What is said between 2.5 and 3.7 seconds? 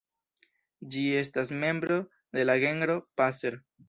genro "Passer".